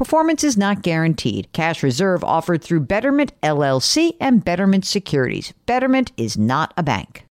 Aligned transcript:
Performance 0.00 0.42
is 0.44 0.56
not 0.56 0.80
guaranteed. 0.80 1.52
Cash 1.52 1.82
reserve 1.82 2.24
offered 2.24 2.64
through 2.64 2.80
Betterment 2.80 3.38
LLC 3.42 4.16
and 4.18 4.42
Betterment 4.42 4.86
Securities. 4.86 5.52
Betterment 5.66 6.10
is 6.16 6.38
not 6.38 6.72
a 6.78 6.82
bank. 6.82 7.26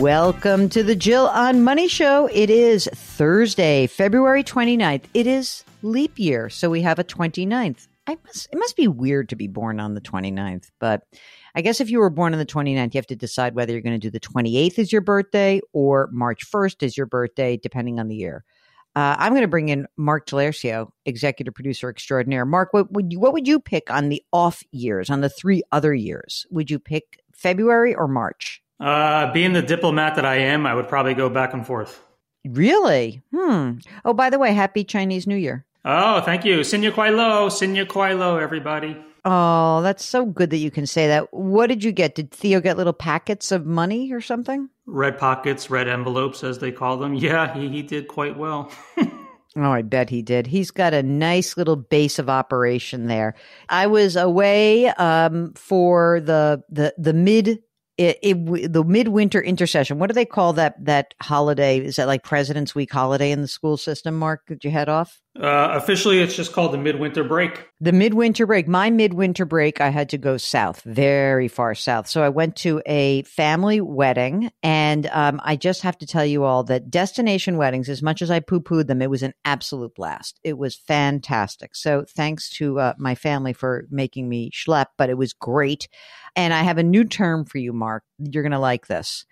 Welcome 0.00 0.68
to 0.70 0.82
the 0.82 0.96
Jill 0.96 1.28
on 1.28 1.62
Money 1.62 1.86
Show. 1.86 2.28
It 2.32 2.50
is 2.50 2.88
Thursday, 2.92 3.86
February 3.86 4.42
29th. 4.42 5.04
It 5.14 5.28
is 5.28 5.62
leap 5.84 6.18
year, 6.18 6.50
so 6.50 6.68
we 6.68 6.82
have 6.82 6.98
a 6.98 7.04
29th. 7.04 7.86
I 8.06 8.18
must, 8.24 8.48
it 8.52 8.58
must 8.58 8.76
be 8.76 8.86
weird 8.86 9.30
to 9.30 9.36
be 9.36 9.46
born 9.46 9.80
on 9.80 9.94
the 9.94 10.00
29th, 10.00 10.70
but 10.78 11.02
I 11.54 11.62
guess 11.62 11.80
if 11.80 11.90
you 11.90 12.00
were 12.00 12.10
born 12.10 12.34
on 12.34 12.38
the 12.38 12.44
29th, 12.44 12.94
you 12.94 12.98
have 12.98 13.06
to 13.06 13.16
decide 13.16 13.54
whether 13.54 13.72
you're 13.72 13.80
going 13.80 13.98
to 13.98 14.10
do 14.10 14.10
the 14.10 14.20
28th 14.20 14.78
as 14.78 14.92
your 14.92 15.00
birthday 15.00 15.60
or 15.72 16.08
March 16.12 16.50
1st 16.50 16.82
as 16.82 16.96
your 16.96 17.06
birthday, 17.06 17.56
depending 17.56 17.98
on 17.98 18.08
the 18.08 18.16
year. 18.16 18.44
Uh, 18.96 19.16
I'm 19.18 19.32
going 19.32 19.42
to 19.42 19.48
bring 19.48 19.70
in 19.70 19.86
Mark 19.96 20.26
Talercio, 20.26 20.90
executive 21.04 21.54
producer 21.54 21.88
extraordinaire. 21.88 22.44
Mark, 22.44 22.72
what 22.72 22.92
would 22.92 23.12
you, 23.12 23.18
what 23.18 23.32
would 23.32 23.48
you 23.48 23.58
pick 23.58 23.90
on 23.90 24.08
the 24.08 24.22
off 24.32 24.62
years, 24.70 25.10
on 25.10 25.20
the 25.20 25.28
three 25.28 25.62
other 25.72 25.94
years? 25.94 26.46
Would 26.50 26.70
you 26.70 26.78
pick 26.78 27.20
February 27.32 27.94
or 27.94 28.06
March? 28.06 28.62
Uh, 28.78 29.32
being 29.32 29.52
the 29.52 29.62
diplomat 29.62 30.14
that 30.16 30.24
I 30.24 30.36
am, 30.36 30.66
I 30.66 30.74
would 30.74 30.88
probably 30.88 31.14
go 31.14 31.28
back 31.28 31.54
and 31.54 31.66
forth. 31.66 32.00
Really? 32.44 33.22
Hmm. 33.34 33.78
Oh, 34.04 34.12
by 34.12 34.30
the 34.30 34.38
way, 34.38 34.52
happy 34.52 34.84
Chinese 34.84 35.26
New 35.26 35.36
Year. 35.36 35.64
Oh, 35.84 36.20
thank 36.22 36.44
you. 36.44 36.60
Sinya 36.60 36.90
Kuai 36.90 37.14
Lo, 37.14 37.48
Sinya 37.48 37.86
Kuai 37.86 38.18
Lo, 38.18 38.38
everybody. 38.38 38.96
Oh, 39.26 39.80
that's 39.82 40.04
so 40.04 40.26
good 40.26 40.50
that 40.50 40.58
you 40.58 40.70
can 40.70 40.86
say 40.86 41.08
that. 41.08 41.32
What 41.32 41.68
did 41.68 41.84
you 41.84 41.92
get? 41.92 42.14
Did 42.14 42.30
Theo 42.30 42.60
get 42.60 42.76
little 42.76 42.92
packets 42.92 43.52
of 43.52 43.66
money 43.66 44.12
or 44.12 44.20
something? 44.20 44.68
Red 44.86 45.18
pockets, 45.18 45.70
red 45.70 45.88
envelopes, 45.88 46.44
as 46.44 46.58
they 46.58 46.72
call 46.72 46.98
them. 46.98 47.14
Yeah, 47.14 47.54
he, 47.54 47.68
he 47.68 47.82
did 47.82 48.08
quite 48.08 48.36
well. 48.36 48.70
Oh, 49.56 49.70
I 49.70 49.82
bet 49.82 50.10
he 50.10 50.20
did. 50.20 50.48
He's 50.48 50.72
got 50.72 50.94
a 50.94 51.02
nice 51.04 51.56
little 51.56 51.76
base 51.76 52.18
of 52.18 52.28
operation 52.28 53.06
there. 53.06 53.36
I 53.68 53.86
was 53.86 54.16
away 54.16 54.88
um, 54.88 55.52
for 55.54 56.20
the 56.20 56.64
the 56.68 56.92
the 56.98 57.12
mid 57.12 57.60
it, 57.96 58.18
it, 58.20 58.72
the 58.72 58.82
midwinter 58.82 59.40
intercession. 59.40 60.00
What 60.00 60.08
do 60.08 60.14
they 60.14 60.24
call 60.24 60.54
that 60.54 60.84
that 60.84 61.14
holiday? 61.22 61.78
Is 61.78 61.96
that 61.96 62.08
like 62.08 62.24
President's 62.24 62.74
Week 62.74 62.92
holiday 62.92 63.30
in 63.30 63.42
the 63.42 63.46
school 63.48 63.76
system? 63.76 64.16
Mark, 64.16 64.44
did 64.48 64.64
you 64.64 64.72
head 64.72 64.88
off? 64.88 65.20
Uh, 65.36 65.70
officially, 65.72 66.20
it's 66.20 66.36
just 66.36 66.52
called 66.52 66.72
the 66.72 66.78
midwinter 66.78 67.24
break. 67.24 67.68
The 67.80 67.92
midwinter 67.92 68.46
break. 68.46 68.68
My 68.68 68.90
midwinter 68.90 69.44
break, 69.44 69.80
I 69.80 69.88
had 69.88 70.10
to 70.10 70.18
go 70.18 70.36
south, 70.36 70.82
very 70.82 71.48
far 71.48 71.74
south. 71.74 72.06
So 72.06 72.22
I 72.22 72.28
went 72.28 72.54
to 72.56 72.80
a 72.86 73.24
family 73.24 73.80
wedding, 73.80 74.52
and 74.62 75.06
um, 75.06 75.40
I 75.42 75.56
just 75.56 75.82
have 75.82 75.98
to 75.98 76.06
tell 76.06 76.24
you 76.24 76.44
all 76.44 76.62
that 76.64 76.88
destination 76.88 77.56
weddings, 77.56 77.88
as 77.88 78.00
much 78.00 78.22
as 78.22 78.30
I 78.30 78.38
poo 78.38 78.60
pooed 78.60 78.86
them, 78.86 79.02
it 79.02 79.10
was 79.10 79.24
an 79.24 79.34
absolute 79.44 79.96
blast. 79.96 80.38
It 80.44 80.56
was 80.56 80.76
fantastic. 80.76 81.74
So 81.74 82.04
thanks 82.08 82.48
to 82.50 82.78
uh, 82.78 82.94
my 82.96 83.16
family 83.16 83.52
for 83.52 83.86
making 83.90 84.28
me 84.28 84.52
schlep, 84.52 84.86
but 84.96 85.10
it 85.10 85.18
was 85.18 85.32
great. 85.32 85.88
And 86.36 86.54
I 86.54 86.62
have 86.62 86.78
a 86.78 86.84
new 86.84 87.04
term 87.04 87.44
for 87.44 87.58
you, 87.58 87.72
Mark. 87.72 88.04
You're 88.18 88.44
going 88.44 88.52
to 88.52 88.58
like 88.60 88.86
this. 88.86 89.26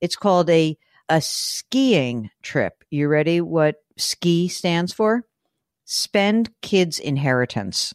It's 0.00 0.16
called 0.16 0.50
a 0.50 0.78
a 1.08 1.20
skiing 1.20 2.30
trip. 2.42 2.84
You 2.90 3.08
ready? 3.08 3.40
What 3.40 3.76
ski 3.96 4.46
stands 4.46 4.92
for? 4.92 5.24
Spend 5.88 6.50
kids' 6.60 6.98
inheritance. 6.98 7.94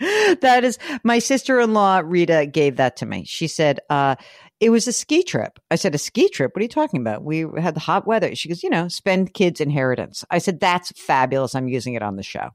that 0.00 0.64
is 0.64 0.78
my 1.04 1.18
sister-in-law 1.18 2.00
Rita 2.04 2.46
gave 2.46 2.76
that 2.76 2.96
to 2.96 3.06
me. 3.06 3.24
She 3.24 3.46
said 3.46 3.78
uh, 3.90 4.16
it 4.60 4.70
was 4.70 4.88
a 4.88 4.92
ski 4.92 5.22
trip. 5.22 5.58
I 5.70 5.76
said 5.76 5.94
a 5.94 5.98
ski 5.98 6.30
trip. 6.30 6.52
What 6.54 6.60
are 6.60 6.64
you 6.64 6.68
talking 6.68 7.00
about? 7.00 7.22
We 7.22 7.44
had 7.58 7.74
the 7.74 7.80
hot 7.80 8.06
weather. 8.06 8.34
She 8.34 8.48
goes, 8.48 8.62
you 8.62 8.70
know, 8.70 8.88
spend 8.88 9.34
kids' 9.34 9.60
inheritance. 9.60 10.24
I 10.30 10.38
said 10.38 10.58
that's 10.58 10.90
fabulous. 10.92 11.54
I'm 11.54 11.68
using 11.68 11.94
it 11.94 12.02
on 12.02 12.16
the 12.16 12.22
show. 12.22 12.48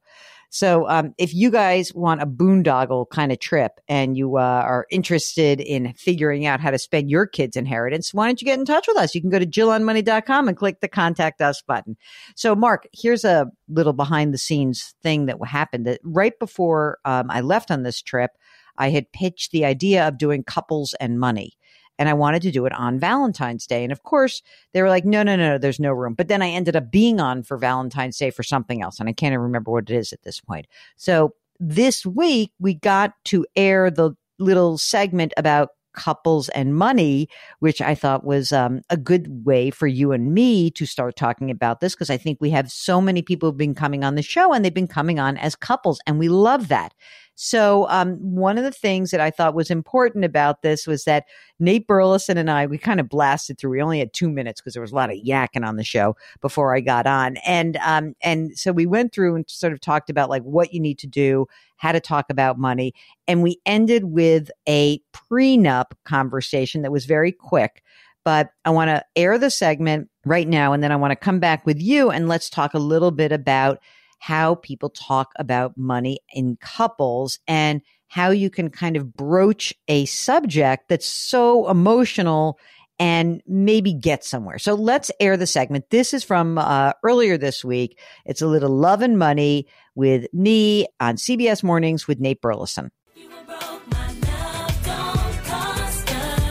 So 0.49 0.87
um, 0.87 1.13
if 1.17 1.33
you 1.33 1.51
guys 1.51 1.93
want 1.93 2.21
a 2.21 2.25
boondoggle 2.25 3.09
kind 3.09 3.31
of 3.31 3.39
trip 3.39 3.79
and 3.87 4.15
you 4.15 4.37
uh, 4.37 4.41
are 4.41 4.87
interested 4.89 5.59
in 5.59 5.93
figuring 5.93 6.45
out 6.45 6.61
how 6.61 6.71
to 6.71 6.77
spend 6.77 7.09
your 7.09 7.27
kid's 7.27 7.57
inheritance, 7.57 8.13
why 8.13 8.27
don't 8.27 8.41
you 8.41 8.45
get 8.45 8.59
in 8.59 8.65
touch 8.65 8.87
with 8.87 8.97
us? 8.97 9.13
You 9.13 9.21
can 9.21 9.29
go 9.29 9.39
to 9.39 9.45
jillonmoney.com 9.45 10.47
and 10.47 10.55
click 10.55 10.79
the 10.79 10.87
contact 10.87 11.41
us 11.41 11.61
button. 11.61 11.97
So 12.35 12.55
Mark, 12.55 12.87
here's 12.93 13.25
a 13.25 13.47
little 13.67 13.93
behind 13.93 14.33
the 14.33 14.37
scenes 14.37 14.95
thing 15.03 15.25
that 15.25 15.37
happened 15.45 15.85
that 15.85 15.99
right 16.03 16.37
before 16.39 16.99
um, 17.03 17.29
I 17.29 17.41
left 17.41 17.69
on 17.69 17.83
this 17.83 18.01
trip, 18.01 18.31
I 18.77 18.89
had 18.89 19.11
pitched 19.11 19.51
the 19.51 19.65
idea 19.65 20.07
of 20.07 20.17
doing 20.17 20.43
couples 20.43 20.93
and 20.99 21.19
money 21.19 21.56
and 21.99 22.09
I 22.09 22.13
wanted 22.13 22.41
to 22.43 22.51
do 22.51 22.65
it 22.65 22.73
on 22.73 22.99
Valentine's 22.99 23.67
Day. 23.67 23.83
And 23.83 23.91
of 23.91 24.03
course, 24.03 24.41
they 24.73 24.81
were 24.81 24.89
like, 24.89 25.05
no, 25.05 25.23
no, 25.23 25.35
no, 25.35 25.57
there's 25.57 25.79
no 25.79 25.91
room. 25.91 26.13
But 26.13 26.27
then 26.27 26.41
I 26.41 26.49
ended 26.49 26.75
up 26.75 26.91
being 26.91 27.19
on 27.19 27.43
for 27.43 27.57
Valentine's 27.57 28.17
Day 28.17 28.29
for 28.29 28.43
something 28.43 28.81
else. 28.81 28.99
And 28.99 29.09
I 29.09 29.13
can't 29.13 29.33
even 29.33 29.43
remember 29.43 29.71
what 29.71 29.89
it 29.89 29.95
is 29.95 30.13
at 30.13 30.23
this 30.23 30.39
point. 30.39 30.67
So 30.95 31.33
this 31.59 32.05
week, 32.05 32.51
we 32.59 32.75
got 32.75 33.13
to 33.25 33.45
air 33.55 33.89
the 33.89 34.11
little 34.39 34.77
segment 34.77 35.33
about 35.37 35.69
couples 35.97 36.47
and 36.49 36.75
money, 36.75 37.27
which 37.59 37.81
I 37.81 37.95
thought 37.95 38.23
was 38.23 38.53
um, 38.53 38.81
a 38.89 38.95
good 38.95 39.45
way 39.45 39.71
for 39.71 39.87
you 39.87 40.11
and 40.11 40.31
me 40.33 40.69
to 40.71 40.85
start 40.85 41.15
talking 41.15 41.49
about 41.49 41.79
this 41.79 41.95
because 41.95 42.11
I 42.11 42.17
think 42.17 42.37
we 42.39 42.51
have 42.51 42.71
so 42.71 43.01
many 43.01 43.23
people 43.23 43.49
who've 43.49 43.57
been 43.57 43.73
coming 43.73 44.03
on 44.03 44.13
the 44.15 44.21
show 44.21 44.53
and 44.53 44.63
they've 44.63 44.73
been 44.73 44.87
coming 44.87 45.19
on 45.19 45.37
as 45.37 45.55
couples, 45.55 45.99
and 46.05 46.19
we 46.19 46.29
love 46.29 46.67
that. 46.69 46.93
So, 47.39 47.87
um, 47.89 48.15
one 48.17 48.57
of 48.57 48.63
the 48.63 48.71
things 48.71 49.11
that 49.11 49.21
I 49.21 49.29
thought 49.29 49.53
was 49.53 49.69
important 49.69 50.25
about 50.25 50.63
this 50.63 50.87
was 50.87 51.03
that 51.03 51.25
Nate 51.59 51.85
Burleson 51.85 52.35
and 52.35 52.49
I, 52.49 52.65
we 52.65 52.79
kind 52.79 52.99
of 52.99 53.09
blasted 53.09 53.59
through. 53.59 53.69
We 53.69 53.81
only 53.81 53.99
had 53.99 54.11
two 54.11 54.27
minutes 54.27 54.59
because 54.59 54.73
there 54.73 54.81
was 54.81 54.91
a 54.91 54.95
lot 54.95 55.11
of 55.11 55.17
yakking 55.17 55.63
on 55.63 55.75
the 55.75 55.83
show 55.83 56.15
before 56.41 56.75
I 56.75 56.79
got 56.79 57.05
on. 57.05 57.37
And, 57.45 57.77
um, 57.77 58.15
and 58.23 58.57
so 58.57 58.71
we 58.71 58.87
went 58.87 59.13
through 59.13 59.35
and 59.35 59.47
sort 59.47 59.71
of 59.71 59.79
talked 59.79 60.09
about 60.09 60.31
like 60.31 60.41
what 60.41 60.73
you 60.73 60.79
need 60.79 60.97
to 60.97 61.05
do, 61.05 61.45
how 61.75 61.91
to 61.91 61.99
talk 61.99 62.25
about 62.31 62.57
money. 62.57 62.95
And 63.27 63.43
we 63.43 63.61
ended 63.67 64.05
with 64.05 64.49
a 64.67 64.99
prenup 65.13 65.91
conversation 66.05 66.81
that 66.81 66.91
was 66.91 67.05
very 67.05 67.31
quick 67.31 67.83
but 68.23 68.49
I 68.65 68.71
want 68.71 68.89
to 68.89 69.05
air 69.15 69.37
the 69.37 69.49
segment 69.49 70.09
right 70.25 70.49
now 70.49 70.73
and 70.73 70.83
then 70.83 70.91
I 70.91 70.97
want 70.97 71.11
to 71.11 71.15
come 71.15 71.39
back 71.39 71.65
with 71.65 71.81
you 71.81 72.11
and 72.11 72.27
let's 72.27 72.49
talk 72.49 72.73
a 72.73 72.79
little 72.79 73.11
bit 73.11 73.31
about 73.31 73.79
how 74.19 74.55
people 74.55 74.89
talk 74.89 75.31
about 75.37 75.77
money 75.77 76.19
in 76.33 76.57
couples 76.61 77.39
and 77.47 77.81
how 78.07 78.29
you 78.29 78.49
can 78.49 78.69
kind 78.69 78.95
of 78.95 79.13
broach 79.13 79.73
a 79.87 80.05
subject 80.05 80.87
that's 80.89 81.05
so 81.05 81.69
emotional 81.69 82.57
and 82.99 83.41
maybe 83.45 83.93
get 83.93 84.23
somewhere. 84.23 84.57
So 84.57 84.73
let's 84.73 85.11
air 85.19 85.37
the 85.37 85.45
segment. 85.45 85.89
This 85.91 86.13
is 86.13 86.23
from 86.23 86.57
uh, 86.57 86.93
earlier 87.03 87.37
this 87.37 87.63
week. 87.63 87.99
It's 88.25 88.41
a 88.41 88.47
little 88.47 88.71
love 88.71 89.01
and 89.01 89.19
money 89.19 89.67
with 89.93 90.27
me 90.33 90.87
on 90.99 91.15
CBS 91.15 91.63
Mornings 91.63 92.07
with 92.07 92.19
Nate 92.19 92.41
Burleson. 92.41 92.91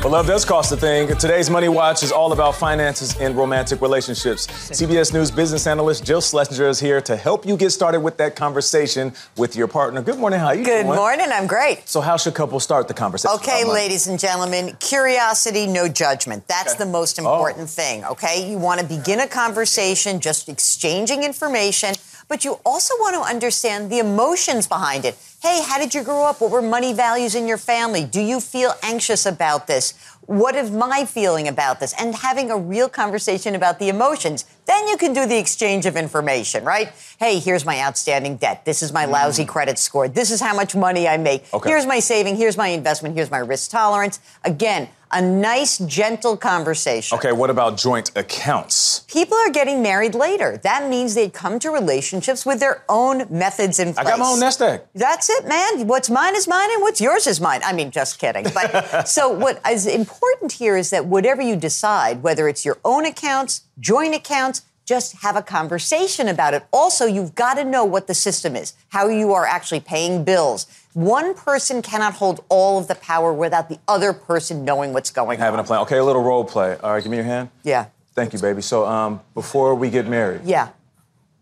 But 0.07 0.13
love 0.13 0.29
does 0.29 0.45
cost 0.45 0.71
a 0.71 0.77
thing. 0.77 1.09
Today's 1.17 1.51
Money 1.51 1.69
Watch 1.69 2.05
is 2.05 2.13
all 2.13 2.33
about 2.33 2.55
finances 2.55 3.17
and 3.19 3.37
romantic 3.37 3.81
relationships. 3.81 4.47
CBS 4.47 5.13
News 5.13 5.33
business 5.33 5.67
analyst 5.67 6.05
Jill 6.05 6.21
Schlesinger 6.21 6.69
is 6.69 6.79
here 6.79 7.01
to 7.01 7.17
help 7.17 7.45
you 7.45 7.57
get 7.57 7.71
started 7.71 7.99
with 7.99 8.17
that 8.19 8.37
conversation 8.37 9.13
with 9.37 9.57
your 9.57 9.67
partner. 9.67 10.01
Good 10.03 10.21
morning. 10.21 10.39
How 10.39 10.47
are 10.47 10.55
you 10.55 10.65
Good 10.65 10.85
doing? 10.85 10.95
morning. 10.95 11.27
I'm 11.33 11.49
great. 11.49 11.89
So, 11.89 12.01
how 12.01 12.17
should 12.17 12.35
couples 12.35 12.63
start 12.63 12.87
the 12.87 12.95
conversation? 12.95 13.35
Okay, 13.35 13.65
ladies 13.65 14.07
and 14.07 14.17
gentlemen, 14.17 14.77
curiosity, 14.79 15.67
no 15.67 15.89
judgment. 15.89 16.47
That's 16.47 16.75
Okay. 16.75 16.85
the 16.85 16.89
most 16.89 17.19
oh. 17.19 17.23
important 17.25 17.69
thing, 17.69 18.05
okay? 18.05 18.49
You 18.49 18.59
want 18.59 18.79
to 18.81 18.87
begin 18.87 19.19
a 19.19 19.27
conversation 19.27 20.21
just 20.21 20.49
exchanging 20.49 21.25
information, 21.25 21.97
but 22.29 22.45
you 22.45 22.61
also 22.65 22.95
want 23.01 23.17
to 23.17 23.23
understand 23.29 23.91
the 23.91 23.99
emotions 23.99 24.69
behind 24.69 25.05
it. 25.05 25.19
Hey, 25.43 25.63
how 25.67 25.79
did 25.79 25.95
you 25.95 26.03
grow 26.03 26.25
up? 26.25 26.41
What 26.41 26.51
were 26.51 26.63
money 26.63 26.93
values 26.93 27.35
in 27.35 27.47
your 27.47 27.59
family? 27.59 28.05
Do 28.05 28.21
you 28.21 28.41
feel 28.41 28.73
anxious 28.83 29.27
about 29.27 29.67
this? 29.67 29.95
What 30.27 30.57
is 30.57 30.73
my 30.73 31.05
feeling 31.05 31.47
about 31.47 31.79
this? 31.79 31.95
And 31.99 32.15
having 32.15 32.51
a 32.51 32.57
real 32.57 32.89
conversation 32.89 33.55
about 33.55 33.79
the 33.79 33.89
emotions. 33.89 34.45
Then 34.67 34.89
you 34.89 34.97
can 34.97 35.13
do 35.13 35.25
the 35.25 35.39
exchange 35.39 35.87
of 35.87 35.97
information, 35.97 36.65
right? 36.65 36.93
Hey, 37.19 37.39
here's 37.39 37.65
my 37.65 37.81
outstanding 37.81 38.37
debt. 38.37 38.65
This 38.65 38.83
is 38.83 38.93
my 38.93 39.07
mm. 39.07 39.13
lousy 39.13 39.45
credit 39.45 39.79
score. 39.79 40.09
This 40.09 40.33
is 40.33 40.41
how 40.41 40.55
much 40.55 40.75
money 40.75 41.07
I 41.07 41.17
make. 41.17 41.45
Okay. 41.55 41.71
Here's 41.71 41.87
my 41.87 42.01
saving. 42.01 42.35
Here's 42.37 42.57
my 42.57 42.69
investment. 42.69 43.15
Here's 43.15 43.31
my 43.31 43.39
risk 43.39 43.71
tolerance. 43.71 44.19
Again, 44.45 44.89
a 45.17 45.23
nice, 45.23 45.79
gentle 45.79 46.37
conversation. 46.37 47.17
Okay, 47.17 47.33
what 47.33 47.49
about 47.49 47.79
joint 47.79 48.11
accounts? 48.15 49.01
People 49.09 49.39
are 49.39 49.49
getting 49.49 49.81
married 49.81 50.15
later. 50.15 50.59
That 50.59 50.91
means 50.91 51.15
they 51.15 51.31
come 51.31 51.59
to 51.61 51.71
relationships 51.71 52.45
with 52.45 52.61
their 52.61 52.85
own 52.87 53.27
methods 53.31 53.79
in 53.79 53.95
I 53.97 54.05
got 54.05 54.19
my 54.19 54.27
own 54.27 54.41
nest 54.41 54.61
egg. 54.61 54.83
That's 54.95 55.31
it, 55.31 55.49
man. 55.49 55.87
What's 55.87 56.11
mine 56.11 56.37
is 56.37 56.47
mine, 56.47 56.69
and 56.71 56.83
what's 56.83 57.01
yours 57.01 57.27
is 57.27 57.41
mine. 57.41 57.63
I 57.65 57.73
mean, 57.73 57.91
just 57.91 58.19
kidding. 58.19 58.45
But 58.53 59.05
so, 59.09 59.31
what 59.31 59.59
is 59.67 59.87
important 59.87 60.53
here 60.53 60.77
is 60.77 60.91
that 60.91 61.07
whatever 61.07 61.41
you 61.41 61.57
decide, 61.57 62.23
whether 62.23 62.47
it's 62.47 62.67
your 62.67 62.79
own 62.85 63.07
accounts, 63.07 63.63
joint 63.81 64.15
accounts, 64.15 64.63
just 64.87 65.17
have 65.23 65.37
a 65.37 65.43
conversation 65.43 66.29
about 66.29 66.55
it. 66.55 66.65
Also, 66.73 67.05
you've 67.05 67.35
got 67.35 67.55
to 67.55 67.65
know 67.65 67.85
what 67.85 68.07
the 68.07 68.15
system 68.15 68.55
is, 68.57 68.73
how 68.91 69.09
you 69.09 69.33
are 69.33 69.45
actually 69.45 69.81
paying 69.81 70.25
bills. 70.25 70.67
One 70.95 71.35
person 71.35 71.83
cannot 71.83 72.15
hold 72.15 72.43
all 72.49 72.79
of 72.79 72.89
the 72.89 72.95
power 72.95 73.33
without 73.33 73.69
the 73.69 73.79
other 73.89 74.13
person 74.13 74.65
knowing 74.65 74.93
what's 74.93 75.11
going 75.11 75.39
on. 75.39 75.45
Having 75.45 75.61
a 75.61 75.65
plan. 75.65 75.81
Okay, 75.83 75.99
a 75.99 76.05
little 76.05 76.23
role 76.23 76.45
play. 76.45 76.77
All 76.83 76.93
right, 76.93 77.03
give 77.03 77.11
me 77.11 77.17
your 77.19 77.27
hand. 77.27 77.51
Yeah. 77.65 77.87
Thank 78.15 78.33
you, 78.33 78.39
baby. 78.39 78.63
So, 78.63 78.87
um, 78.87 79.21
before 79.35 79.75
we 79.75 79.91
get 79.91 80.07
married, 80.07 80.41
Yeah. 80.45 80.69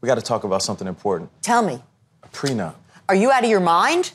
we 0.01 0.07
got 0.09 0.17
to 0.17 0.23
talk 0.23 0.43
about 0.45 0.63
something 0.63 0.89
important. 0.89 1.31
Tell 1.43 1.63
me, 1.63 1.83
A 2.25 2.29
prenup. 2.29 2.75
are 3.09 3.15
you 3.15 3.31
out 3.31 3.45
of 3.45 3.51
your 3.51 3.61
mind? 3.61 4.13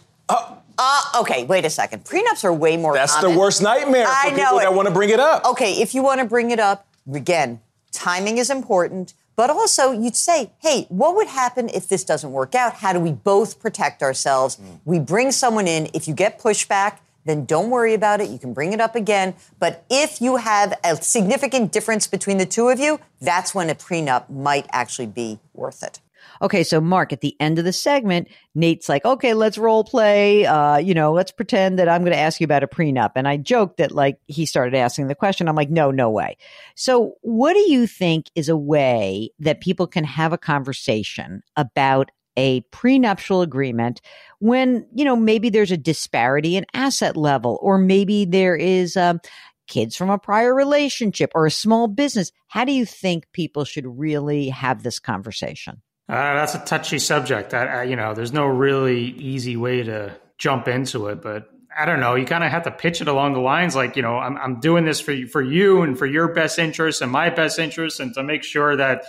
Uh, 0.82 1.02
okay, 1.20 1.44
wait 1.44 1.66
a 1.66 1.70
second. 1.70 2.06
Prenups 2.06 2.44
are 2.46 2.54
way 2.54 2.78
more 2.78 2.94
That's 2.94 3.16
the 3.20 3.30
worst 3.30 3.62
nightmare 3.62 4.06
for 4.06 4.12
I 4.14 4.30
people 4.30 4.44
know 4.44 4.60
it. 4.60 4.62
that 4.64 4.74
want 4.74 4.88
to 4.88 4.94
bring 4.94 5.10
it 5.10 5.20
up. 5.20 5.44
Okay, 5.46 5.74
if 5.82 5.94
you 5.94 6.02
want 6.02 6.20
to 6.22 6.26
bring 6.26 6.52
it 6.52 6.60
up, 6.60 6.86
again, 7.14 7.60
timing 7.92 8.38
is 8.38 8.50
important. 8.50 9.14
But 9.36 9.50
also, 9.50 9.92
you'd 9.92 10.18
say, 10.18 10.52
hey, 10.60 10.86
what 10.90 11.16
would 11.16 11.28
happen 11.28 11.70
if 11.70 11.88
this 11.88 12.04
doesn't 12.04 12.32
work 12.32 12.56
out? 12.56 12.74
How 12.74 12.92
do 12.92 13.00
we 13.00 13.14
both 13.14 13.60
protect 13.60 14.04
ourselves? 14.04 14.58
Mm. 14.58 14.80
We 14.84 15.00
bring 15.00 15.32
someone 15.32 15.66
in. 15.66 15.88
If 15.94 16.10
you 16.10 16.14
get 16.14 16.40
pushback, 16.40 16.98
then 17.24 17.46
don't 17.46 17.70
worry 17.70 17.94
about 17.94 18.20
it. 18.20 18.30
You 18.30 18.38
can 18.38 18.54
bring 18.54 18.74
it 18.74 18.82
up 18.82 18.96
again. 18.96 19.36
But 19.58 19.86
if 19.90 20.20
you 20.20 20.38
have 20.38 20.78
a 20.84 20.98
significant 20.98 21.72
difference 21.72 22.06
between 22.06 22.38
the 22.38 22.46
two 22.46 22.68
of 22.68 22.80
you, 22.80 23.00
that's 23.22 23.56
when 23.56 23.70
a 23.70 23.76
prenup 23.76 24.30
might 24.30 24.68
actually 24.72 25.08
be 25.08 25.40
worth 25.54 25.84
it. 25.84 26.02
Okay, 26.42 26.64
so 26.64 26.80
Mark, 26.80 27.12
at 27.12 27.22
the 27.22 27.36
end 27.40 27.60
of 27.60 27.66
the 27.66 27.74
segment, 27.74 28.30
Nate's 28.56 28.88
like, 28.88 29.04
okay, 29.04 29.34
let's 29.34 29.58
role 29.58 29.84
play. 29.84 30.46
Uh, 30.46 30.78
you 30.78 30.94
know, 30.94 31.12
let's 31.12 31.32
pretend 31.32 31.78
that 31.80 31.90
I'm 31.90 32.02
going 32.02 32.14
to 32.14 32.20
ask 32.20 32.40
you 32.40 32.46
about 32.46 32.64
a 32.64 32.68
prenup. 32.68 33.12
And 33.16 33.28
I 33.28 33.38
joked 33.38 33.78
that 33.78 33.92
like 33.92 34.20
he 34.28 34.46
started 34.46 34.74
asking 34.74 35.08
the 35.08 35.16
question. 35.16 35.50
I'm 35.50 35.56
like, 35.56 35.70
no, 35.70 35.92
no 35.92 36.10
way. 36.10 36.38
So 36.76 37.16
what 37.22 37.54
do 37.54 37.60
you 37.60 37.88
think 37.88 38.28
is 38.36 38.48
a 38.48 38.58
way 38.58 39.32
that 39.40 39.60
people 39.60 39.86
can 39.86 40.06
have 40.06 40.32
a 40.32 40.38
conversation 40.38 41.42
about 41.58 42.10
a 42.38 42.62
prenuptial 42.72 43.42
agreement 43.42 44.00
when, 44.40 44.88
you 44.96 45.04
know, 45.04 45.18
maybe 45.18 45.50
there's 45.50 45.72
a 45.72 45.78
disparity 45.78 46.56
in 46.56 46.66
asset 46.74 47.18
level 47.18 47.60
or 47.62 47.78
maybe 47.78 48.24
there 48.24 48.56
is, 48.56 48.96
um, 48.96 49.20
kids 49.68 49.96
from 49.96 50.10
a 50.10 50.18
prior 50.18 50.56
relationship 50.56 51.32
or 51.36 51.46
a 51.46 51.52
small 51.52 51.88
business. 51.88 52.32
How 52.48 52.64
do 52.64 52.72
you 52.72 52.86
think 52.86 53.26
people 53.34 53.66
should 53.66 53.86
really 53.86 54.50
have 54.50 54.84
this 54.84 55.00
conversation? 55.00 55.82
Uh, 56.10 56.34
that's 56.34 56.56
a 56.56 56.60
touchy 56.60 56.98
subject. 56.98 57.54
I, 57.54 57.66
I, 57.66 57.84
you 57.84 57.96
know, 57.96 58.16
there's 58.16 58.34
no 58.34 58.48
really 58.48 59.00
easy 59.00 59.56
way 59.56 59.84
to 59.84 60.18
jump 60.40 60.68
into 60.68 61.08
it, 61.08 61.22
but 61.22 61.52
I 61.78 61.86
don't 61.86 62.00
know. 62.00 62.16
You 62.16 62.26
kind 62.26 62.44
of 62.44 62.50
have 62.50 62.64
to 62.64 62.72
pitch 62.72 63.00
it 63.00 63.08
along 63.08 63.34
the 63.34 63.40
lines 63.40 63.76
like, 63.76 63.96
you 63.96 64.02
know, 64.02 64.18
I'm, 64.18 64.36
I'm 64.38 64.60
doing 64.60 64.86
this 64.86 65.00
for 65.00 65.12
you, 65.12 65.28
for 65.28 65.42
you 65.42 65.84
and 65.84 65.98
for 65.98 66.08
your 66.08 66.34
best 66.34 66.58
interest 66.58 67.04
and 67.04 67.12
my 67.12 67.30
best 67.30 67.60
interest, 67.60 68.00
and 68.00 68.12
to 68.16 68.24
make 68.24 68.44
sure 68.44 68.76
that 68.76 69.04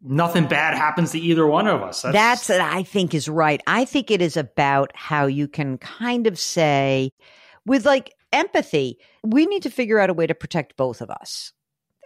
nothing 0.00 0.46
bad 0.46 0.74
happens 0.76 1.10
to 1.10 1.18
either 1.18 1.44
one 1.44 1.66
of 1.66 1.82
us. 1.82 2.02
That's 2.02 2.48
what 2.48 2.60
I 2.60 2.84
think 2.84 3.14
is 3.14 3.28
right. 3.28 3.60
I 3.66 3.84
think 3.84 4.12
it 4.12 4.22
is 4.22 4.36
about 4.36 4.92
how 4.94 5.26
you 5.26 5.48
can 5.48 5.76
kind 5.76 6.28
of 6.28 6.38
say, 6.38 7.10
with 7.66 7.84
like 7.84 8.14
empathy, 8.32 8.98
we 9.24 9.46
need 9.46 9.64
to 9.64 9.70
figure 9.70 9.98
out 9.98 10.08
a 10.08 10.14
way 10.14 10.28
to 10.28 10.36
protect 10.36 10.76
both 10.76 11.00
of 11.00 11.10
us. 11.10 11.52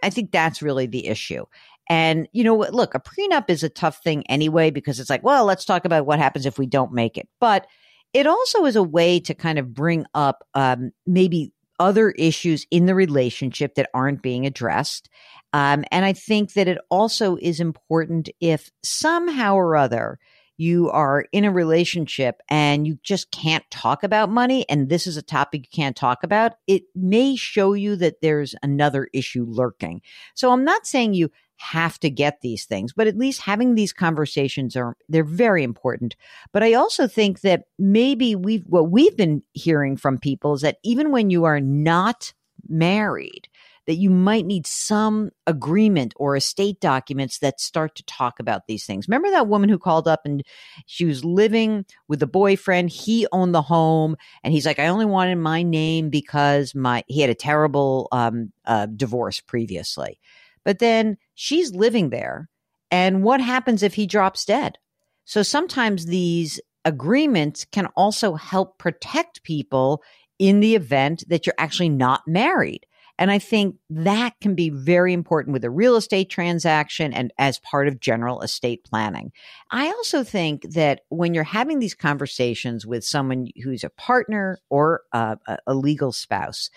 I 0.03 0.09
think 0.09 0.31
that's 0.31 0.61
really 0.61 0.85
the 0.85 1.07
issue. 1.07 1.45
And, 1.89 2.27
you 2.31 2.43
know, 2.43 2.55
look, 2.55 2.95
a 2.95 2.99
prenup 2.99 3.49
is 3.49 3.63
a 3.63 3.69
tough 3.69 4.01
thing 4.03 4.25
anyway, 4.27 4.71
because 4.71 4.99
it's 4.99 5.09
like, 5.09 5.23
well, 5.23 5.45
let's 5.45 5.65
talk 5.65 5.85
about 5.85 6.05
what 6.05 6.19
happens 6.19 6.45
if 6.45 6.57
we 6.57 6.65
don't 6.65 6.93
make 6.93 7.17
it. 7.17 7.27
But 7.39 7.67
it 8.13 8.27
also 8.27 8.65
is 8.65 8.75
a 8.75 8.83
way 8.83 9.19
to 9.21 9.33
kind 9.33 9.59
of 9.59 9.73
bring 9.73 10.05
up 10.13 10.47
um, 10.53 10.91
maybe 11.05 11.51
other 11.79 12.11
issues 12.11 12.65
in 12.71 12.85
the 12.85 12.95
relationship 12.95 13.75
that 13.75 13.89
aren't 13.93 14.21
being 14.21 14.45
addressed. 14.45 15.09
Um, 15.51 15.83
and 15.91 16.05
I 16.05 16.13
think 16.13 16.53
that 16.53 16.67
it 16.67 16.77
also 16.89 17.35
is 17.41 17.59
important 17.59 18.29
if 18.39 18.71
somehow 18.83 19.55
or 19.55 19.75
other 19.75 20.19
you 20.57 20.89
are 20.89 21.25
in 21.31 21.45
a 21.45 21.51
relationship 21.51 22.41
and 22.49 22.85
you 22.85 22.97
just 23.03 23.31
can't 23.31 23.63
talk 23.71 24.03
about 24.03 24.29
money, 24.29 24.65
and 24.69 24.89
this 24.89 25.07
is 25.07 25.17
a 25.17 25.21
topic 25.21 25.61
you 25.61 25.69
can't 25.75 25.95
talk 25.95 26.23
about, 26.23 26.53
it 26.67 26.83
may 26.95 27.35
show 27.35 27.73
you 27.73 27.95
that 27.95 28.21
there's 28.21 28.55
another 28.61 29.09
issue 29.13 29.45
lurking. 29.47 30.01
So 30.35 30.51
I'm 30.51 30.63
not 30.63 30.85
saying 30.85 31.13
you 31.13 31.31
have 31.57 31.99
to 31.99 32.09
get 32.09 32.41
these 32.41 32.65
things, 32.65 32.93
but 32.93 33.07
at 33.07 33.17
least 33.17 33.41
having 33.41 33.75
these 33.75 33.93
conversations 33.93 34.75
are 34.75 34.97
they're 35.07 35.23
very 35.23 35.63
important. 35.63 36.15
But 36.51 36.63
I 36.63 36.73
also 36.73 37.07
think 37.07 37.41
that 37.41 37.65
maybe 37.79 38.35
we've 38.35 38.65
what 38.67 38.91
we've 38.91 39.15
been 39.15 39.43
hearing 39.53 39.95
from 39.95 40.17
people 40.17 40.53
is 40.55 40.61
that 40.61 40.79
even 40.83 41.11
when 41.11 41.29
you 41.29 41.45
are 41.45 41.61
not 41.61 42.33
married, 42.67 43.47
that 43.87 43.95
you 43.95 44.09
might 44.09 44.45
need 44.45 44.65
some 44.65 45.31
agreement 45.45 46.13
or 46.17 46.35
estate 46.35 46.79
documents 46.79 47.39
that 47.39 47.59
start 47.59 47.95
to 47.95 48.03
talk 48.05 48.39
about 48.39 48.67
these 48.67 48.85
things. 48.85 49.07
Remember 49.07 49.29
that 49.31 49.47
woman 49.47 49.69
who 49.69 49.77
called 49.77 50.07
up 50.07 50.21
and 50.25 50.43
she 50.85 51.05
was 51.05 51.25
living 51.25 51.85
with 52.07 52.23
a 52.23 52.27
boyfriend. 52.27 52.89
He 52.89 53.27
owned 53.31 53.53
the 53.53 53.61
home 53.61 54.15
and 54.43 54.53
he's 54.53 54.65
like, 54.65 54.79
I 54.79 54.87
only 54.87 55.05
wanted 55.05 55.37
my 55.37 55.63
name 55.63 56.09
because 56.09 56.73
my, 56.73 57.03
he 57.07 57.21
had 57.21 57.29
a 57.29 57.35
terrible, 57.35 58.07
um, 58.11 58.51
uh, 58.65 58.85
divorce 58.85 59.39
previously. 59.39 60.19
But 60.63 60.79
then 60.79 61.17
she's 61.35 61.73
living 61.73 62.09
there. 62.09 62.49
And 62.89 63.23
what 63.23 63.41
happens 63.41 63.83
if 63.83 63.95
he 63.95 64.07
drops 64.07 64.45
dead? 64.45 64.77
So 65.25 65.41
sometimes 65.41 66.05
these 66.05 66.59
agreements 66.85 67.65
can 67.65 67.87
also 67.95 68.35
help 68.35 68.77
protect 68.77 69.43
people 69.43 70.03
in 70.39 70.59
the 70.59 70.75
event 70.75 71.23
that 71.27 71.45
you're 71.45 71.55
actually 71.57 71.89
not 71.89 72.21
married. 72.27 72.85
And 73.19 73.29
I 73.29 73.39
think 73.39 73.75
that 73.89 74.33
can 74.41 74.55
be 74.55 74.69
very 74.69 75.13
important 75.13 75.53
with 75.53 75.63
a 75.63 75.69
real 75.69 75.95
estate 75.95 76.29
transaction 76.29 77.13
and 77.13 77.31
as 77.37 77.59
part 77.59 77.87
of 77.87 77.99
general 77.99 78.41
estate 78.41 78.83
planning. 78.83 79.31
I 79.71 79.87
also 79.87 80.23
think 80.23 80.63
that 80.73 81.01
when 81.09 81.33
you're 81.33 81.43
having 81.43 81.79
these 81.79 81.93
conversations 81.93 82.85
with 82.85 83.03
someone 83.03 83.47
who's 83.63 83.83
a 83.83 83.89
partner 83.91 84.57
or 84.69 85.01
a, 85.11 85.37
a 85.67 85.75
legal 85.75 86.11
spouse, 86.11 86.69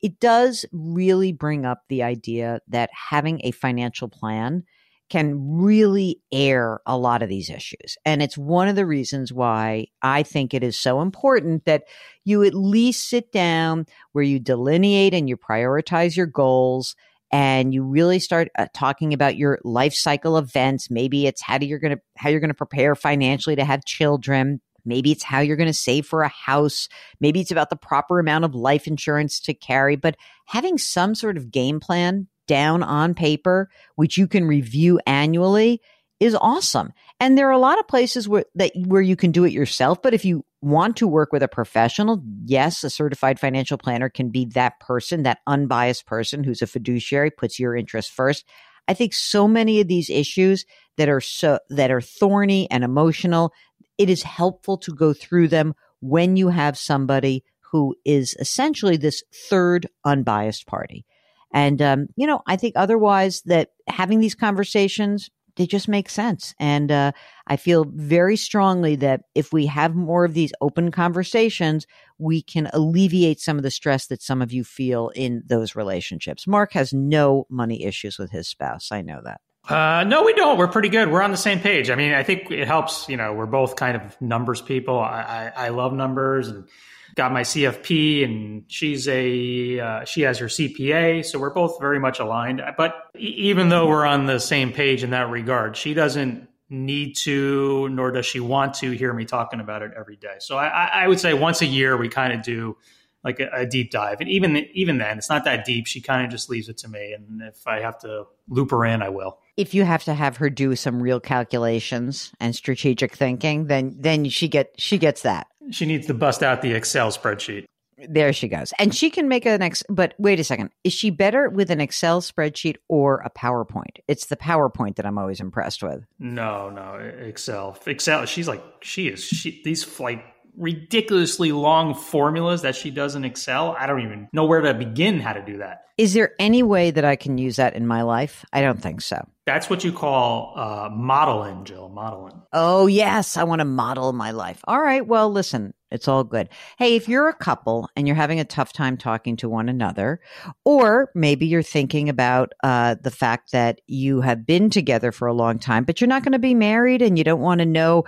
it 0.00 0.18
does 0.18 0.64
really 0.72 1.32
bring 1.32 1.64
up 1.64 1.82
the 1.88 2.02
idea 2.02 2.60
that 2.68 2.90
having 3.10 3.40
a 3.44 3.50
financial 3.52 4.08
plan 4.08 4.64
can 5.12 5.38
really 5.60 6.22
air 6.32 6.80
a 6.86 6.96
lot 6.96 7.22
of 7.22 7.28
these 7.28 7.50
issues. 7.50 7.98
And 8.06 8.22
it's 8.22 8.38
one 8.38 8.68
of 8.68 8.76
the 8.76 8.86
reasons 8.86 9.30
why 9.30 9.88
I 10.00 10.22
think 10.22 10.54
it 10.54 10.64
is 10.64 10.80
so 10.80 11.02
important 11.02 11.66
that 11.66 11.82
you 12.24 12.42
at 12.44 12.54
least 12.54 13.10
sit 13.10 13.30
down 13.30 13.84
where 14.12 14.24
you 14.24 14.38
delineate 14.38 15.12
and 15.12 15.28
you 15.28 15.36
prioritize 15.36 16.16
your 16.16 16.24
goals 16.24 16.96
and 17.30 17.74
you 17.74 17.82
really 17.82 18.20
start 18.20 18.48
uh, 18.56 18.68
talking 18.72 19.12
about 19.12 19.36
your 19.36 19.58
life 19.64 19.92
cycle 19.92 20.38
events. 20.38 20.90
Maybe 20.90 21.26
it's 21.26 21.42
how 21.42 21.58
do 21.58 21.66
you're 21.66 21.78
going 21.78 21.96
to 21.96 22.02
how 22.16 22.30
you're 22.30 22.40
going 22.40 22.48
to 22.48 22.54
prepare 22.54 22.94
financially 22.94 23.56
to 23.56 23.66
have 23.66 23.84
children. 23.84 24.62
Maybe 24.86 25.12
it's 25.12 25.24
how 25.24 25.40
you're 25.40 25.58
going 25.58 25.66
to 25.66 25.74
save 25.74 26.06
for 26.06 26.22
a 26.22 26.28
house. 26.28 26.88
Maybe 27.20 27.42
it's 27.42 27.50
about 27.50 27.68
the 27.68 27.76
proper 27.76 28.18
amount 28.18 28.46
of 28.46 28.54
life 28.54 28.86
insurance 28.86 29.40
to 29.40 29.52
carry, 29.52 29.94
but 29.94 30.16
having 30.46 30.78
some 30.78 31.14
sort 31.14 31.36
of 31.36 31.50
game 31.50 31.80
plan 31.80 32.28
down 32.46 32.82
on 32.82 33.14
paper, 33.14 33.70
which 33.96 34.16
you 34.16 34.26
can 34.26 34.46
review 34.46 35.00
annually, 35.06 35.80
is 36.20 36.36
awesome. 36.40 36.92
And 37.18 37.36
there 37.36 37.48
are 37.48 37.52
a 37.52 37.58
lot 37.58 37.80
of 37.80 37.88
places 37.88 38.28
where 38.28 38.44
that 38.54 38.72
where 38.76 39.02
you 39.02 39.16
can 39.16 39.32
do 39.32 39.44
it 39.44 39.52
yourself. 39.52 40.00
But 40.02 40.14
if 40.14 40.24
you 40.24 40.44
want 40.60 40.96
to 40.98 41.08
work 41.08 41.32
with 41.32 41.42
a 41.42 41.48
professional, 41.48 42.22
yes, 42.44 42.84
a 42.84 42.90
certified 42.90 43.40
financial 43.40 43.76
planner 43.76 44.08
can 44.08 44.30
be 44.30 44.46
that 44.54 44.78
person, 44.78 45.24
that 45.24 45.38
unbiased 45.46 46.06
person 46.06 46.44
who's 46.44 46.62
a 46.62 46.66
fiduciary, 46.66 47.30
puts 47.30 47.58
your 47.58 47.74
interests 47.74 48.10
first. 48.10 48.44
I 48.86 48.94
think 48.94 49.14
so 49.14 49.48
many 49.48 49.80
of 49.80 49.88
these 49.88 50.10
issues 50.10 50.64
that 50.96 51.08
are 51.08 51.20
so 51.20 51.58
that 51.70 51.90
are 51.90 52.00
thorny 52.00 52.70
and 52.70 52.84
emotional, 52.84 53.52
it 53.98 54.08
is 54.08 54.22
helpful 54.22 54.78
to 54.78 54.94
go 54.94 55.12
through 55.12 55.48
them 55.48 55.74
when 56.00 56.36
you 56.36 56.48
have 56.48 56.78
somebody 56.78 57.44
who 57.72 57.96
is 58.04 58.36
essentially 58.38 58.96
this 58.96 59.22
third 59.48 59.88
unbiased 60.04 60.66
party. 60.66 61.04
And 61.52 61.80
um, 61.82 62.06
you 62.16 62.26
know, 62.26 62.42
I 62.46 62.56
think 62.56 62.74
otherwise 62.76 63.42
that 63.42 63.70
having 63.88 64.20
these 64.20 64.34
conversations 64.34 65.30
they 65.56 65.66
just 65.66 65.88
make 65.88 66.08
sense. 66.08 66.54
And 66.58 66.90
uh, 66.90 67.12
I 67.46 67.56
feel 67.56 67.84
very 67.84 68.36
strongly 68.36 68.96
that 68.96 69.22
if 69.34 69.52
we 69.52 69.66
have 69.66 69.94
more 69.94 70.24
of 70.24 70.34
these 70.34 70.52
open 70.60 70.90
conversations, 70.90 71.86
we 72.18 72.42
can 72.42 72.70
alleviate 72.72 73.40
some 73.40 73.56
of 73.56 73.62
the 73.62 73.70
stress 73.70 74.06
that 74.06 74.22
some 74.22 74.40
of 74.40 74.52
you 74.52 74.64
feel 74.64 75.10
in 75.14 75.42
those 75.46 75.76
relationships. 75.76 76.46
Mark 76.46 76.72
has 76.72 76.92
no 76.92 77.46
money 77.50 77.84
issues 77.84 78.18
with 78.18 78.30
his 78.30 78.48
spouse. 78.48 78.90
I 78.90 79.02
know 79.02 79.20
that. 79.24 79.40
Uh, 79.68 80.04
no, 80.06 80.24
we 80.24 80.32
don't. 80.34 80.58
We're 80.58 80.68
pretty 80.68 80.88
good. 80.88 81.10
We're 81.10 81.22
on 81.22 81.30
the 81.30 81.36
same 81.36 81.60
page. 81.60 81.88
I 81.88 81.94
mean, 81.94 82.12
I 82.12 82.22
think 82.22 82.50
it 82.50 82.66
helps. 82.66 83.08
You 83.08 83.16
know, 83.16 83.32
we're 83.32 83.46
both 83.46 83.76
kind 83.76 83.96
of 83.96 84.20
numbers 84.20 84.60
people. 84.60 84.98
I, 84.98 85.52
I, 85.56 85.66
I 85.66 85.68
love 85.68 85.92
numbers 85.92 86.48
and 86.48 86.68
got 87.14 87.32
my 87.32 87.42
CFP 87.42 88.24
and 88.24 88.64
she's 88.68 89.06
a 89.06 89.78
uh, 89.78 90.04
she 90.04 90.22
has 90.22 90.38
her 90.38 90.46
CPA, 90.46 91.24
so 91.24 91.38
we're 91.38 91.52
both 91.52 91.78
very 91.80 92.00
much 92.00 92.18
aligned. 92.18 92.62
But 92.76 92.94
even 93.14 93.68
though 93.68 93.86
we're 93.86 94.06
on 94.06 94.26
the 94.26 94.40
same 94.40 94.72
page 94.72 95.04
in 95.04 95.10
that 95.10 95.30
regard, 95.30 95.76
she 95.76 95.94
doesn't 95.94 96.48
need 96.70 97.14
to, 97.16 97.88
nor 97.90 98.10
does 98.10 98.26
she 98.26 98.40
want 98.40 98.74
to 98.74 98.90
hear 98.90 99.12
me 99.12 99.24
talking 99.26 99.60
about 99.60 99.82
it 99.82 99.92
every 99.96 100.16
day. 100.16 100.36
So 100.38 100.56
I, 100.56 100.88
I 100.92 101.08
would 101.08 101.20
say 101.20 101.34
once 101.34 101.60
a 101.60 101.66
year 101.66 101.96
we 101.96 102.08
kind 102.08 102.32
of 102.32 102.42
do 102.42 102.78
like 103.22 103.40
a, 103.40 103.48
a, 103.52 103.66
deep 103.66 103.90
dive, 103.90 104.20
and 104.20 104.28
even 104.28 104.56
even 104.72 104.98
then, 104.98 105.18
it's 105.18 105.30
not 105.30 105.44
that 105.44 105.64
deep. 105.64 105.86
She 105.86 106.00
kind 106.00 106.24
of 106.24 106.32
just 106.32 106.50
leaves 106.50 106.68
it 106.68 106.78
to 106.78 106.88
me, 106.88 107.12
and 107.12 107.42
if 107.42 107.66
I 107.66 107.80
have 107.80 107.98
to 108.00 108.24
loop 108.48 108.70
her 108.72 108.84
in, 108.84 109.02
I 109.02 109.10
will. 109.10 109.38
If 109.56 109.74
you 109.74 109.84
have 109.84 110.04
to 110.04 110.14
have 110.14 110.38
her 110.38 110.48
do 110.48 110.74
some 110.76 111.02
real 111.02 111.20
calculations 111.20 112.32
and 112.40 112.54
strategic 112.54 113.14
thinking, 113.14 113.66
then 113.66 113.94
then 113.98 114.28
she 114.28 114.48
get 114.48 114.74
she 114.78 114.98
gets 114.98 115.22
that. 115.22 115.46
She 115.70 115.86
needs 115.86 116.06
to 116.06 116.14
bust 116.14 116.42
out 116.42 116.62
the 116.62 116.72
Excel 116.72 117.10
spreadsheet. 117.10 117.66
There 118.08 118.32
she 118.32 118.48
goes. 118.48 118.72
And 118.78 118.94
she 118.94 119.10
can 119.10 119.28
make 119.28 119.46
an 119.46 119.62
Ex, 119.62 119.82
but 119.88 120.14
wait 120.18 120.40
a 120.40 120.44
second. 120.44 120.70
Is 120.82 120.92
she 120.92 121.10
better 121.10 121.48
with 121.48 121.70
an 121.70 121.80
Excel 121.80 122.20
spreadsheet 122.20 122.76
or 122.88 123.20
a 123.20 123.30
PowerPoint? 123.30 123.98
It's 124.08 124.26
the 124.26 124.36
PowerPoint 124.36 124.96
that 124.96 125.06
I'm 125.06 125.18
always 125.18 125.40
impressed 125.40 125.82
with. 125.82 126.04
No, 126.18 126.70
no, 126.70 126.94
Excel. 126.94 127.78
Excel. 127.86 128.24
She's 128.26 128.48
like, 128.48 128.62
she 128.80 129.08
is, 129.08 129.22
she, 129.22 129.60
these 129.64 130.00
like 130.00 130.24
ridiculously 130.56 131.52
long 131.52 131.94
formulas 131.94 132.62
that 132.62 132.76
she 132.76 132.90
does 132.90 133.14
in 133.14 133.24
Excel. 133.24 133.74
I 133.78 133.86
don't 133.86 134.02
even 134.02 134.28
know 134.32 134.44
where 134.44 134.60
to 134.60 134.74
begin 134.74 135.20
how 135.20 135.32
to 135.32 135.42
do 135.42 135.58
that. 135.58 135.86
Is 135.98 136.14
there 136.14 136.32
any 136.38 136.62
way 136.62 136.90
that 136.90 137.04
I 137.04 137.16
can 137.16 137.38
use 137.38 137.56
that 137.56 137.74
in 137.74 137.86
my 137.86 138.02
life? 138.02 138.44
I 138.52 138.60
don't 138.60 138.80
think 138.80 139.02
so. 139.02 139.26
That's 139.46 139.68
what 139.68 139.84
you 139.84 139.92
call 139.92 140.54
uh, 140.56 140.88
modeling, 140.90 141.64
Jill. 141.64 141.88
Modeling. 141.88 142.40
Oh, 142.52 142.86
yes. 142.86 143.36
I 143.36 143.44
want 143.44 143.60
to 143.60 143.64
model 143.64 144.12
my 144.12 144.30
life. 144.30 144.60
All 144.64 144.80
right. 144.80 145.06
Well, 145.06 145.30
listen, 145.30 145.74
it's 145.92 146.08
all 146.08 146.24
good. 146.24 146.48
Hey, 146.78 146.96
if 146.96 147.08
you're 147.08 147.28
a 147.28 147.34
couple 147.34 147.88
and 147.94 148.06
you're 148.06 148.16
having 148.16 148.40
a 148.40 148.44
tough 148.44 148.72
time 148.72 148.96
talking 148.96 149.36
to 149.36 149.48
one 149.48 149.68
another, 149.68 150.20
or 150.64 151.10
maybe 151.14 151.46
you're 151.46 151.62
thinking 151.62 152.08
about 152.08 152.52
uh, 152.62 152.96
the 153.00 153.10
fact 153.10 153.52
that 153.52 153.80
you 153.86 154.22
have 154.22 154.46
been 154.46 154.70
together 154.70 155.12
for 155.12 155.28
a 155.28 155.34
long 155.34 155.58
time, 155.58 155.84
but 155.84 156.00
you're 156.00 156.08
not 156.08 156.24
going 156.24 156.32
to 156.32 156.38
be 156.38 156.54
married 156.54 157.02
and 157.02 157.18
you 157.18 157.24
don't 157.24 157.40
want 157.40 157.60
to 157.60 157.66
know, 157.66 158.04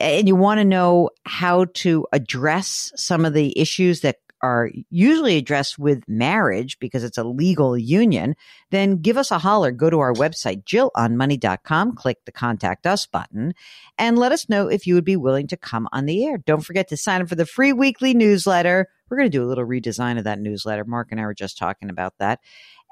and 0.00 0.26
you 0.26 0.34
want 0.34 0.58
to 0.58 0.64
know 0.64 1.10
how 1.24 1.66
to 1.74 2.06
address 2.12 2.92
some 2.96 3.24
of 3.24 3.34
the 3.34 3.58
issues 3.58 4.00
that 4.00 4.16
are 4.42 4.70
usually 4.90 5.36
addressed 5.36 5.78
with 5.78 6.08
marriage 6.08 6.78
because 6.78 7.04
it's 7.04 7.18
a 7.18 7.24
legal 7.24 7.76
union, 7.76 8.34
then 8.70 8.98
give 8.98 9.16
us 9.16 9.30
a 9.30 9.38
holler. 9.38 9.70
Go 9.70 9.90
to 9.90 10.00
our 10.00 10.12
website, 10.12 10.64
jillonmoney.com, 10.64 11.94
click 11.94 12.18
the 12.24 12.32
contact 12.32 12.86
us 12.86 13.06
button, 13.06 13.54
and 13.98 14.18
let 14.18 14.32
us 14.32 14.48
know 14.48 14.68
if 14.68 14.86
you 14.86 14.94
would 14.94 15.04
be 15.04 15.16
willing 15.16 15.46
to 15.48 15.56
come 15.56 15.88
on 15.92 16.06
the 16.06 16.24
air. 16.26 16.38
Don't 16.38 16.64
forget 16.64 16.88
to 16.88 16.96
sign 16.96 17.22
up 17.22 17.28
for 17.28 17.34
the 17.34 17.46
free 17.46 17.72
weekly 17.72 18.14
newsletter. 18.14 18.88
We're 19.08 19.18
going 19.18 19.30
to 19.30 19.38
do 19.38 19.44
a 19.44 19.46
little 19.46 19.64
redesign 19.64 20.18
of 20.18 20.24
that 20.24 20.40
newsletter. 20.40 20.84
Mark 20.84 21.08
and 21.12 21.20
I 21.20 21.24
were 21.24 21.34
just 21.34 21.58
talking 21.58 21.90
about 21.90 22.14
that 22.18 22.40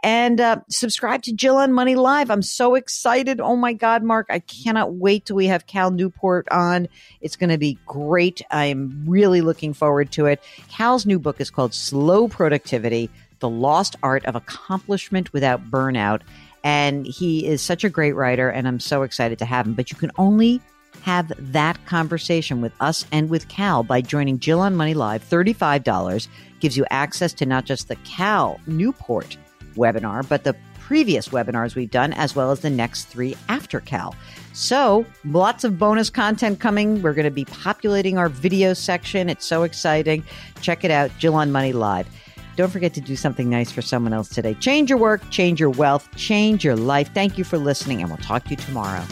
and 0.05 0.39
uh, 0.39 0.61
subscribe 0.69 1.23
to 1.23 1.33
Jill 1.33 1.57
on 1.57 1.73
Money 1.73 1.95
Live. 1.95 2.31
I'm 2.31 2.43
so 2.43 2.75
excited. 2.75 3.41
Oh 3.41 3.57
my 3.57 3.73
God, 3.73 4.03
Mark, 4.03 4.27
I 4.29 4.39
cannot 4.39 4.93
wait 4.93 5.25
till 5.25 5.37
we 5.37 5.47
have 5.47 5.67
Cal 5.67 5.91
Newport 5.91 6.47
on. 6.51 6.89
It's 7.23 7.37
going 7.37 7.49
to 7.49 7.57
be 7.57 7.79
great. 7.87 8.43
I 8.51 8.67
am 8.67 9.05
really 9.07 9.41
looking 9.41 9.73
forward 9.73 10.13
to 10.13 10.27
it. 10.27 10.43
Cal's 10.69 11.07
new 11.07 11.19
book 11.19 11.41
is 11.41 11.51
called 11.51 11.73
Slow 11.73 12.29
Productivity 12.29 13.09
The 13.39 13.49
Lost 13.49 13.97
Art 14.03 14.27
of 14.27 14.37
Accomplishment 14.37 15.33
Without 15.33 15.71
Burnout. 15.71 16.21
And 16.63 17.07
he 17.07 17.47
is 17.47 17.63
such 17.63 17.83
a 17.83 17.89
great 17.89 18.13
writer, 18.13 18.51
and 18.51 18.69
I'm 18.69 18.81
so 18.81 19.05
excited 19.05 19.39
to 19.39 19.47
have 19.47 19.67
him. 19.67 19.73
But 19.73 19.91
you 19.91 19.97
can 19.97 20.13
only 20.19 20.61
have 21.01 21.33
that 21.39 21.83
conversation 21.87 22.61
with 22.61 22.73
us 22.79 23.07
and 23.11 23.31
with 23.31 23.49
Cal 23.49 23.83
by 23.83 24.03
joining 24.03 24.39
Jill 24.39 24.61
on 24.61 24.77
Money 24.77 24.95
Live. 24.95 25.27
$35 25.27 26.29
gives 26.61 26.77
you 26.77 26.85
access 26.91 27.33
to 27.35 27.47
not 27.47 27.65
just 27.65 27.89
the 27.89 27.97
Cal 27.97 28.61
Newport 28.67 29.39
webinar, 29.75 30.29
but 30.29 30.45
the 30.45 30.55
previous 30.81 31.29
webinars 31.29 31.75
we've 31.75 31.91
done, 31.91 32.13
as 32.13 32.37
well 32.37 32.51
as 32.51 32.61
the 32.61 32.71
next 32.71 33.05
three 33.05 33.35
after 33.49 33.81
Cal. 33.81 34.15
So, 34.53 35.07
lots 35.25 35.65
of 35.65 35.79
bonus 35.79 36.11
content 36.11 36.61
coming. 36.61 37.01
We're 37.01 37.15
going 37.15 37.25
to 37.25 37.31
be 37.31 37.47
populating 37.47 38.19
our 38.19 38.29
video 38.29 38.75
section. 38.75 39.31
It's 39.31 39.47
so 39.47 39.63
exciting. 39.63 40.23
Check 40.61 40.85
it 40.85 40.91
out, 40.91 41.11
Jill 41.19 41.35
on 41.35 41.51
Money 41.51 41.73
Live. 41.73 42.07
Don't 42.57 42.71
forget 42.71 42.95
to 42.95 43.01
do 43.01 43.17
something 43.17 43.51
nice 43.51 43.73
for 43.73 43.83
someone 43.83 44.13
else 44.13 44.29
today. 44.29 44.55
Change 44.55 44.91
your 44.91 44.99
work, 44.99 45.29
change 45.31 45.59
your 45.59 45.71
wealth, 45.71 46.09
change 46.17 46.65
your 46.65 46.77
life. 46.77 47.13
Thank 47.13 47.37
you 47.39 47.45
for 47.45 47.59
listening, 47.59 48.01
and 48.01 48.11
we'll 48.11 48.19
talk 48.19 48.45
to 48.45 48.51
you 48.51 48.57
tomorrow. 48.57 49.05